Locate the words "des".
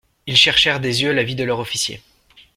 0.79-1.03